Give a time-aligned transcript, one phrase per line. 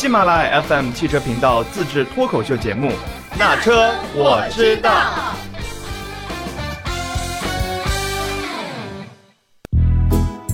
[0.00, 2.88] 喜马拉雅 FM 汽车频道自制脱口秀节目
[3.38, 4.90] 《那车我知道》。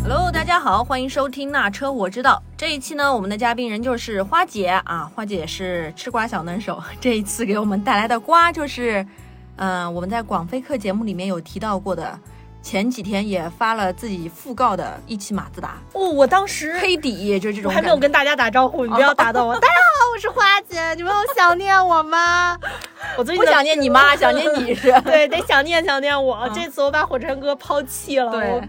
[0.02, 2.42] Hello，大家好，欢迎收听《那车我知道》。
[2.58, 6.82] 这一期呢，我们的嘉宾仍旧是花姐啊，花姐是吃瓜小能手。
[7.00, 9.06] 这一次给我们带来的瓜就是，
[9.54, 12.18] 嗯、我们在广飞客节目里面有提到过的，
[12.66, 19.54] 前几天也发了自己讣告的一汽马自达哦，我当时黑底，就是这种我还没有跟大家打招呼，你不要打到我。
[19.54, 22.58] 大家好，我是花姐， 你们有想念我吗？
[23.16, 24.90] 我最近不想念你妈，想念你是。
[25.06, 26.38] 对，得想念想念我。
[26.38, 28.60] 嗯这次我把火柴哥抛弃了，对我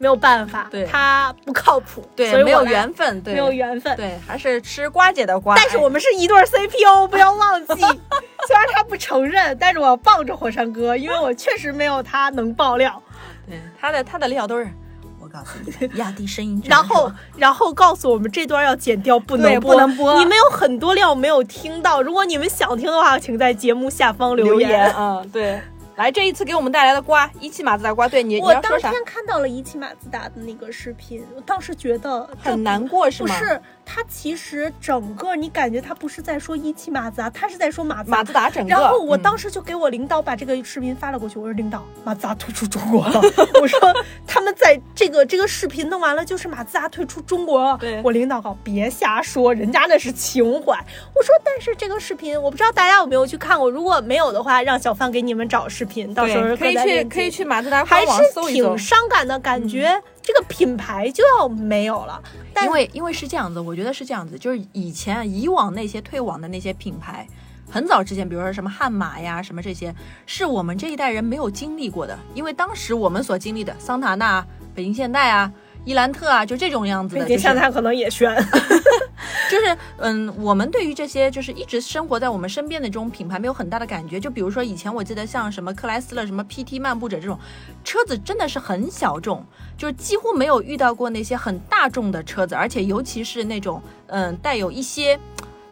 [0.00, 3.94] 没有办法，对他不靠谱，所以，没有缘分，对，没有缘分。
[3.98, 5.54] 对，还是吃瓜姐的瓜。
[5.54, 7.74] 但是我们是一对儿 CP 哦，不要忘记。
[7.74, 13.00] 虽然他不承认，但是我要傍着火山哥，因为我确实没有他能爆料。
[13.46, 14.66] 对他的他的料都是，
[15.20, 24.70] 我告诉你，压低声音 然后，然后告诉我们这段要剪掉，不能播，不能播你们有很多料没有听到，如果你们想听的话，请在节目下方留言。
[24.70, 25.60] 言，嗯，对。
[26.00, 28.54] 来，这一次给我们带来的瓜，一汽马自达瓜，对你你我？
[28.54, 33.38] 当天看到了一汽马自达的那个视频，我当时觉得很难过是吗？
[33.38, 38.16] 不是，他其实整个你感觉他不是在说一汽马自达，他是在说马自达。
[38.16, 38.70] 马自达整个。
[38.70, 43.20] 然后我当时、就给我领导把这个视频发了过去，我说领导，马自达退出中国了。
[43.60, 43.78] 我说
[44.26, 47.76] 他们在这个这个视频弄完了，就是马自达退出中国了。
[47.76, 50.82] 对我领导告别瞎说，人家那是情怀。
[51.14, 58.78] 我说但是这个视频我不知道大家有没有去看过，如果没有的话，让小范给你们找视频，到时候可以去可以去马自达还官网是搜一搜挺。
[58.78, 62.22] 伤感的感觉，这个品牌就要没有了。
[62.54, 67.26] 但因为因为是这样子，我觉得是这样子，就是以前啊以往那些退网的那些品牌，
[67.70, 69.94] 很早之前，比如说什么悍马呀，什么这些，
[70.26, 72.18] 是我们这一代人没有经历过的。
[72.34, 75.50] 因为当时我们所经历的桑塔纳、北京现代啊、
[75.84, 78.34] 伊兰特啊，就这种样子的，北京现代可能也宣，
[79.50, 84.20] 就是嗯，我们对于这些就是一直生活在我们身边的这种品牌没有很大的感觉。
[84.20, 87.38] 就比如说以前我记得像什么克莱斯勒、什么 PT 漫步者这种
[87.82, 89.44] 车子，真的是很小众，
[89.76, 95.18] 就是几乎没有遇到过那些很大众的车子，而且尤其是那种嗯带有一些。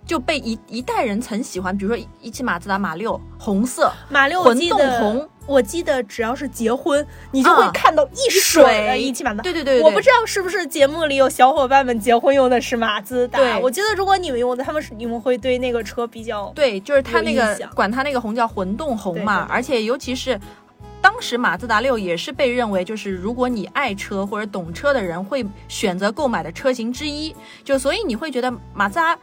[0.06, 7.70] 就被一一代人曾喜欢，比如说一汽马自达马六红色，马六我混动红，我记得只要是结婚，你就会啊。
[7.72, 9.42] 看到一水的一汽马自达。
[9.42, 9.82] 对对对对。
[9.82, 13.38] 我不知道是不是节目里有小伙伴们结婚用的是马自达。
[13.38, 13.58] 对。
[13.60, 19.54] 我记得如果你们用的，他们是你们会对那个车比较对，就是它那个管它那个红叫混动红嘛，对对对。
[19.54, 20.38] 而且尤其是
[21.00, 29.16] 当时马自达六也是被认为就是如果你爱车或者懂车的人会选择购买的车型之一，就所以你会觉得马自达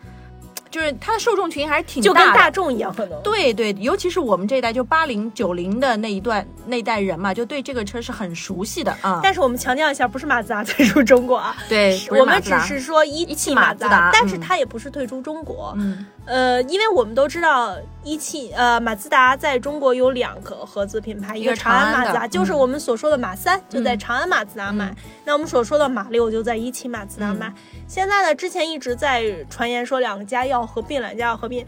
[0.75, 3.17] 就是它的受众群还是挺就跟大众一样，可能。
[3.23, 9.21] 对对，尤其是我们这一代，就八零九零的那一段那一代人嘛，就对这个车是很熟悉的啊。
[9.23, 15.73] 但是我们强调一下，不是马自达退出中国啊，对，我们只是说一一汽汽马马自达但是嗯它也不是退出中国。
[15.77, 24.89] 嗯呃，因为我们都知道一汽呃马自达在中国有两个合资品牌，一一个个长安马自达，就是嗯我们所说的马三，就在嗯长安马自达买。
[24.89, 27.47] 嗯那我们所说的马六就在一汽马自达买。
[27.47, 27.53] 嗯
[27.87, 31.65] 现在呢，之前一直在传言说两家要合并，两家要合并。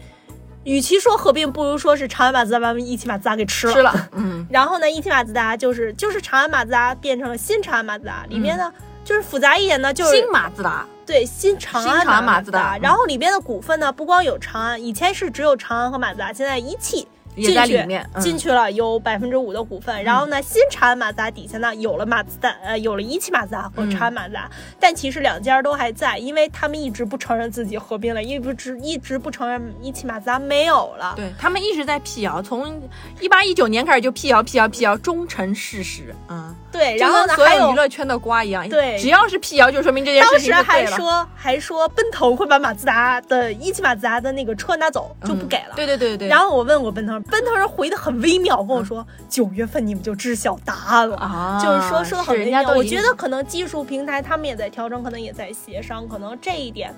[0.64, 3.72] 与其说合并，不如说是长安马自达把一汽马自达给吃了。
[3.72, 8.70] 吃了，嗯然后呢，一汽马自达就是就是长安马自达变成了新长安马自达，里面呢、
[9.08, 18.20] 就是复杂一点呢，就是新马自达，对新长安新长安马马自达嗯然后里边的股份呢，不光有长安，以前是只有长安和马自达，现在一汽也在里面嗯。
[18.20, 20.04] 进去了有百分之五的股份。
[20.04, 23.90] 然后呢，新长安马自达底下呢有了马自达，呃，有了一汽马自达和嗯。
[23.90, 31.14] 长安马自达，但其实两家都还在，因为他们一直不承认自己合并了，一直一直不承认一汽马自达没有了。
[31.16, 32.78] 对他们一直在辟谣，从
[33.20, 36.14] 一八一九年开始就辟谣、辟谣、辟谣，终成事实。
[36.28, 37.76] 嗯，对，就然后呢还有跟所有娱。
[37.76, 40.86] 乐圈的瓜一样，对只要是辟谣，就说明这件事情时还。
[40.86, 45.74] 说还说奔腾会把马自达的一汽马自达的那个车拿走，就不嗯给了。
[45.76, 46.28] 对对对对对。
[46.28, 51.16] 然后我问过奔腾，奔腾人回的很微妙，跟我说九、月份你们就知晓答案了。
[51.16, 56.92] 啊，就是说说的很微妙，我觉得可能技术平台他们也在调整，可能也在协商，可能这一点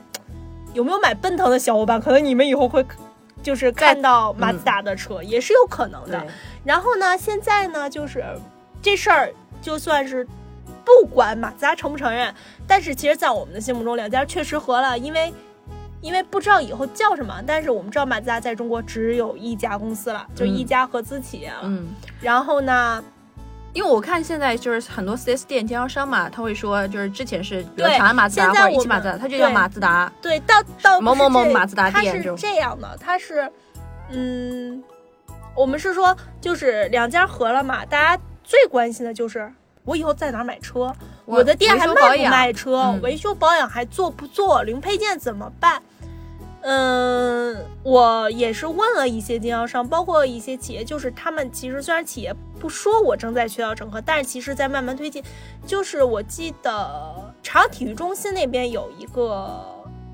[0.73, 2.85] 有没有买奔腾的小伙伴，可能你们以后会
[3.43, 6.25] 就是看到马自达的车，也是有可能的。
[6.65, 8.25] 然后呢，现在呢，就是
[8.81, 10.27] 这事儿就算是
[10.85, 12.35] 不管马自达承不承认，
[12.67, 15.33] 但是其实，在我们的心目中，两家确实合了，因为。
[16.03, 21.59] 因为不知道以后叫什么，但是我们知道马自达在中国只有一家公司了，就一家合资企业了。
[21.65, 21.89] 嗯，
[22.23, 23.05] 然后呢，
[23.75, 30.11] 因为我看现在就是很多 4S 店经销商嘛，他会说就是之前是比如对长安马自达现在或者一我马自达，他就叫马自达。
[30.23, 33.53] 对，到到某某某马自达它是店就这样的，它是，
[34.09, 34.83] 嗯，
[35.55, 39.49] 我们是说就是两家合了嘛，大家最关心的就是
[39.85, 40.93] 我以后在哪儿买车，
[41.25, 45.81] 我我的店还卖不卖车，嗯维修保养还做不做，零配件怎么办？
[46.63, 55.23] 嗯，我也是问了一些经销商，包括一些企业，就是他们其实虽然企业不说我正在渠道整合，但是其实在慢慢推进。
[55.65, 59.65] 就是我记得朝阳体育中心那边有一个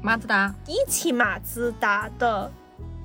[0.03, 2.53] 马自达，一汽马自达的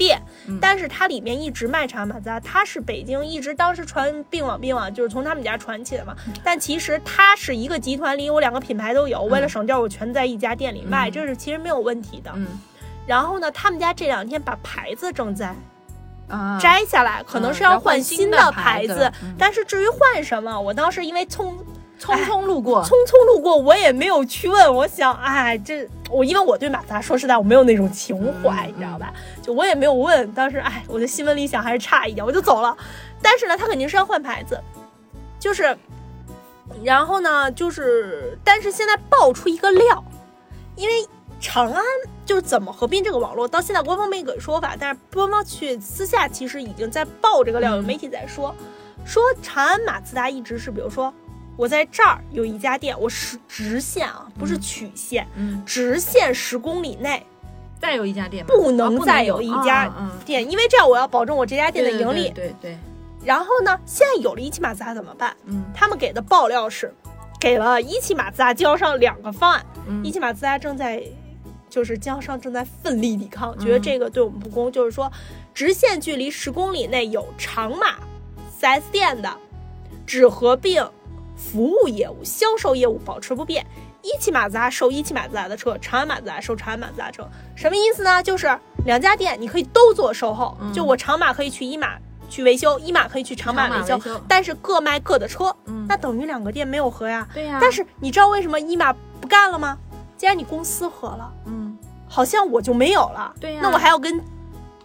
[0.01, 6.15] 店，嗯但是它里面一直卖长安马自达，它是北京一直当时传并网并网，就是从他们家传起的嘛。
[6.43, 12.31] 但其实它是一个集团里，我两个品牌都有，为了省掉，我全在一家店里卖，嗯这是其实没有问题的。
[12.33, 12.47] 嗯
[13.05, 15.53] 然后呢，他们家这两天把牌子正在
[16.27, 19.11] 啊，摘下来，可能是要换新的牌子。
[19.37, 21.53] 但是至于换什么，我当时因为匆
[22.01, 24.73] 匆匆路过 匆，匆路过，我也没有去问。
[24.73, 29.13] 我想，哎，这我因为我对马自达说实在，我没有那种情怀，嗯你知道吧？
[29.41, 30.29] 就我也没有问。
[30.33, 32.75] 当时，哎，我的新闻理想还是差一点，我就走了。
[33.21, 34.59] 但是呢，他肯定是要换牌子，
[35.39, 35.77] 就是，
[36.83, 40.03] 然后呢，就是，但是现在爆出一个料，
[40.75, 41.05] 因为
[41.39, 41.83] 长安
[42.25, 48.55] 就是怎么合并这个网络，到现在官方没给说法，但是官方去私下其实已经在爆这个料，有嗯媒体在说，
[49.05, 51.13] 说长安马自达一直是，比如说
[51.61, 57.23] 我在这儿有一家店，我是直线啊，不是曲线，嗯，直线十公里内
[57.79, 59.87] 再有一家店不能再有有一家
[60.25, 62.31] 店，因为这样我要保证我这家店的盈利。
[62.31, 62.77] 对对对，
[63.23, 65.37] 然后呢，现在有了一汽马自达怎么办？
[65.45, 66.91] 嗯他们给的爆料是，
[67.39, 71.03] 给了一汽马自达经销商两个方案，嗯一汽马自达正在，
[71.69, 74.71] 就是经销商正在奋力抵抗，觉得嗯这个对我们不公。
[74.71, 75.11] 就是说，
[75.53, 77.97] 直线距离十公里内有长马
[78.49, 79.31] 四 S 店的，
[80.07, 80.83] 只合并
[81.35, 83.65] 服务业务、销售业务保持不变。
[84.01, 88.23] 一汽马自达售一汽马自达的车，长安马自达售长安马自达车，什么意思呢？
[88.23, 88.47] 就是
[88.85, 97.27] 两家店你可以都做售后，嗯就我长马可以去一马去维修，一马可以去长马维修，长马维修但是各卖各的车，嗯那等于两个店没有合呀。
[97.31, 99.77] 对呀，但是你知道为什么一马不干了吗？
[100.17, 101.77] 既然你公司合了，嗯，
[102.07, 103.31] 好像我就没有了。
[103.39, 104.19] 对呀那我还要跟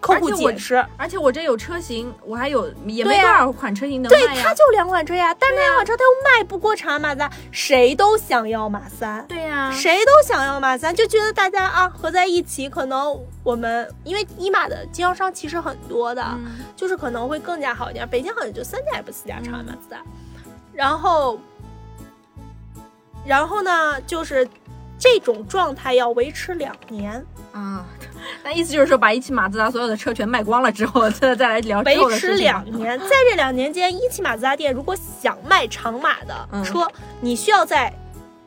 [0.00, 0.84] 客户解释。
[0.96, 9.24] 而且我这有车型，我还有也没多少款车型能对，卖呀它就两款车呀，但是那两款车它又卖不过长安马自达，谁都想要马三。
[9.26, 18.08] 对呀，谁都想要马三，就觉得大家啊合在一起，可能我们因为一马的经销商其实很多的，嗯就是可能会更加好一点。
[18.08, 20.02] 北京好像就三家也不四家长安马自达，
[20.72, 21.38] 然后，
[23.24, 24.46] 然后呢，就是
[24.98, 27.84] 这种状态要维持两年，啊，
[28.42, 32.98] 那意思就是说，把一汽马自达所有的车全卖光了之后， 再再来聊维持两年。
[33.00, 36.86] 在这两年间，一汽马自达店如果想卖长马的车，
[37.20, 37.92] 你需要在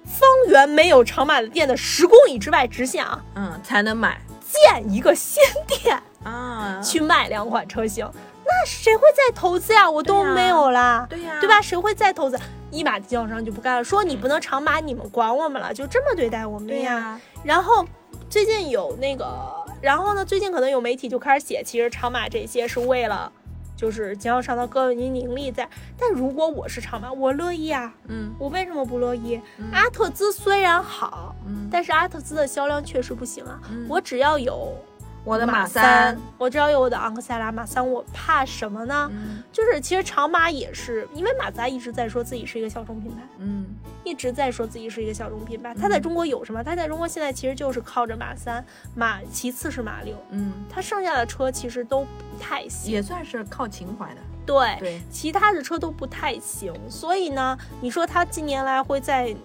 [0.06, 4.19] 方圆没有长马的店的十公里之外直线啊，嗯，才能买。
[4.52, 6.02] 建一个新店。
[6.24, 8.10] 啊，去卖两款车型，
[8.50, 9.90] 那谁会再投资呀？
[9.90, 11.62] 我都没有啦，对呀，对吧？？
[11.62, 12.38] 谁会再投资？
[12.72, 16.75] 一马经销商就不干了，说你不能长马，你们管我们了，就这么对待我们呀。
[16.75, 17.86] 对呀，然后
[18.30, 19.28] 最近有那个，
[19.81, 23.31] 然后呢，最近可能有媒体就开始写，其实长马这些是为了。
[23.75, 25.66] 就是经销商的个人盈利在，
[25.98, 29.40] 但如果我是长马，我乐意啊，嗯我为什么不乐意？
[29.57, 33.57] 嗯阿特兹虽然好，嗯，但是阿特兹的销量确实不行啊。
[33.72, 34.75] 嗯我只要有
[35.25, 39.10] 我的马三三，，我知道有我的昂克赛拉马三，我怕什么呢？
[39.12, 43.66] 嗯就是其实长马也是，因为马自达一直在说自己是一个小众品牌，嗯
[44.04, 45.74] 一直在说自己是一个小众品牌。
[45.75, 46.63] 它在中国有什么？
[46.63, 48.63] 它在中国现在其实就是靠着马三，
[48.95, 52.92] 马其次是马六，嗯，它剩下的车其实都不太行。
[52.92, 56.73] 也算是靠情怀的，对，对，其他的车都不太行。
[56.90, 59.35] 所以呢，你说它近年来会在，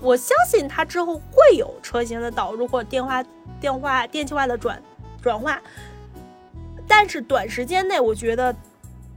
[0.00, 3.22] 我相信它之后会有车型的导入或电话、
[3.60, 4.80] 电话、电气化的转
[5.20, 5.60] 转化，
[6.86, 8.54] 但是短时间内，我觉得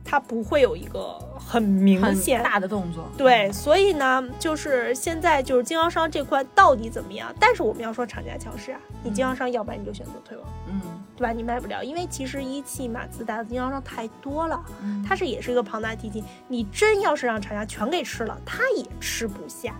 [0.04, 7.34] 它不会有一个很明很显大的动作，对，所以呢，就是现在就是经销商这块到底怎么样？
[7.40, 10.82] 但是我们要说厂家强势啊，你经销商要不然你就选择退网，嗯，
[11.16, 11.32] 对吧？
[11.32, 16.24] 你卖不了，因为其实一汽、马自达的经销商太多了，嗯，它是也是一个庞大体系。
[16.48, 19.76] 你真要是让厂家全给吃了，它也吃不下。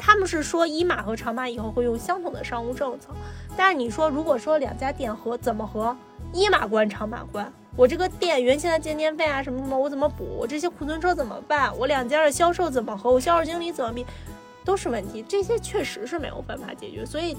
[0.00, 3.10] 他们是说一码和长码以后会用相同的商务政策，
[3.54, 5.94] 但是你说如果说两家店合怎么合？
[6.32, 10.24] 一码关长码关，我这个店原先的建店费啊什么什么我怎么补？
[10.38, 11.76] 我这些库存车怎么办？
[11.76, 13.10] 我两家的销售怎么合？
[13.10, 14.06] 我销售经理怎么比？
[14.64, 17.04] 都是问题，这些确实是没有办法解决。
[17.04, 17.36] 所以，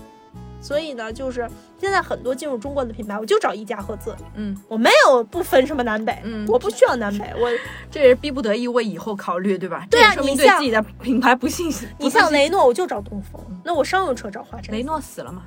[0.61, 1.49] 所以呢，就是
[1.79, 7.49] 现在很多进入中国的品牌，我就找一家合资，嗯，我没有不分什么南北，嗯我不需要南北，我
[7.89, 9.85] 这也是逼不得已为以后考虑，对吧？
[9.89, 11.89] 对啊这说明对自己的品牌不信心。
[11.97, 15.41] 你像雷诺，我就找东风，那我商用车找华晨雷诺死了吗？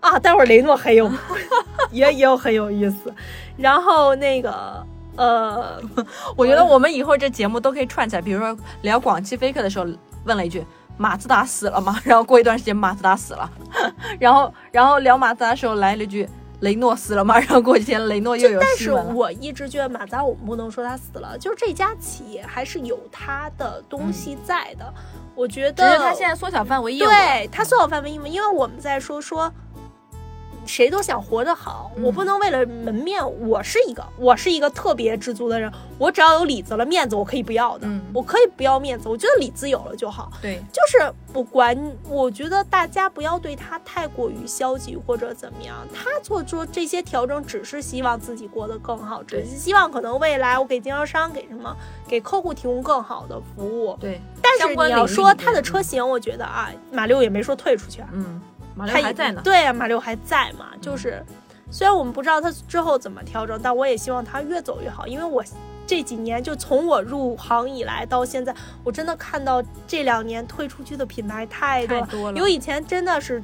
[0.00, 1.10] 啊，待会儿雷诺很有，
[1.90, 3.12] 也也有很有意思。
[3.56, 5.80] 然后那个呃，
[6.36, 9.86] 我觉得我们以后这节目都可以串起来，比如说聊广汽菲克的时候，
[10.24, 10.64] 问了一句
[10.98, 11.98] 马自达死了吗？
[12.04, 13.50] 然后过一段时间马自达死了，
[14.20, 16.28] 然后然后聊马自达的时候来了一句
[16.60, 17.38] 雷诺死了吗？
[17.40, 19.14] 然后过几天雷诺又有但是新闻了。
[19.14, 24.92] 我一直觉得马自达，我们不能说他死了，就是这家企业还是有它的东西在的。
[25.34, 29.52] 我觉只是得，他现在缩小范围业务，对它缩小范围业务，因为我们在说说。
[30.68, 33.18] 谁都想活得好，嗯我不能为了门面。
[33.40, 35.72] 我是一个，我是一个特别知足的人。
[35.98, 39.08] 我只要有里子了，面子我可以不要的，嗯我可以不要面子。
[39.08, 40.30] 我觉得里子有了就好。
[40.40, 41.76] 对，就是不管，
[42.08, 45.74] 我觉得大家不要对他太过于消极或者怎么样。
[45.92, 51.74] 他做出这些调整，只是希望自己过得更好，只是希望可能未来我给经销商给什么，
[52.06, 53.96] 给客户提供更好的服务。
[53.98, 58.40] 对，但是关你要说他的车型，我觉得啊，马六也没说退出去啊，嗯，
[58.78, 59.40] 马六他还在呢。
[59.42, 61.22] 对啊，马六还在嘛，就是
[61.70, 65.44] 虽然我们不知道他之后怎么调整，但我也希望他越走越好，因为我。
[65.90, 68.54] 这几年就从我入行以来到现在，
[68.84, 73.42] 我真的看到这两年退出去的品牌太多了，多了有以前真的是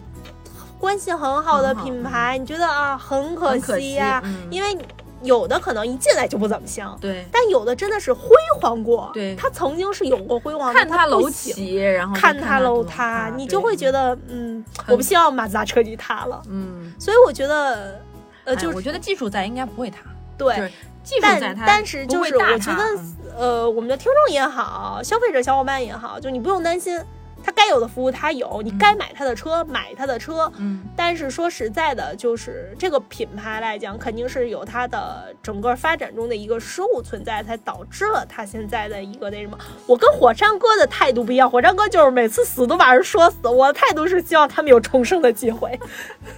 [0.78, 4.76] 关系很好的品牌，你觉得啊很可惜呀、惜嗯因为
[5.24, 9.34] 有的可能一进来就不怎么香，对，但有的真的是辉煌过，对。
[9.34, 18.00] 它曾经是有过辉煌的，看他楼起，然后再看他楼塌，你就会觉，得，嗯，我不希望马自达彻底塌了，嗯，所以我觉得，
[18.44, 19.98] 呃，就是哎我觉得技术在应该不会塌，
[20.38, 20.70] 对，就是
[21.02, 26.98] 技术在但，但是就是我觉得嗯，呃，我们的听众也好，消费者小伙伴也好，就你不用担心，
[27.44, 39.58] 他该有的服务他有，你该买他的车买他的车，嗯，但是说实在的，就是这个品牌来讲，肯定是有它的整个发展中的一个失误存在，才导致了它现在的一个那什么。
[39.86, 45.78] 我跟火山哥的态度不一样，火山哥就是每次死都把人说死，我的态度是希望他们有重生的机会。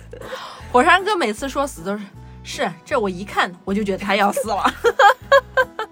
[0.73, 2.03] 火山哥每次说死都是。
[2.49, 4.63] 是，这我一看我就觉得他要死了。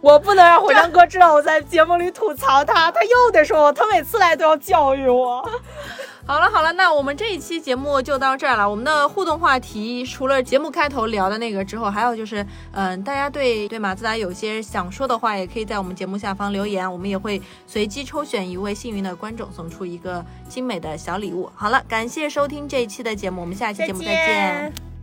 [0.04, 5.42] 我不能让火山哥知道我在节目里吐槽他，他又得说我，他每次来都要教育我。
[6.26, 8.68] 好了好了，那我们这一期节目就到这儿了。
[8.68, 21.50] 我们的互动话题除了节目开头聊的那个之后，还有就是，嗯、大家对对马自达有些想说的话，也可以在我们节目下方留言，我们也会随机抽选一位幸运的观众，送出一个精美的小礼物。
[21.54, 24.93] 好了，感谢收听这一期的节目，我们下期节目再见。